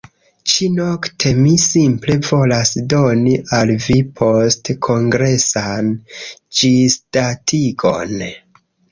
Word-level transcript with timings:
Ĉi-nokte 0.51 1.31
mi 1.39 1.49
simple 1.63 2.13
volas 2.29 2.71
doni 2.93 3.33
al 3.57 3.73
vi 3.87 3.97
postkongresan 4.21 5.91
ĝisdatigon 6.61 8.17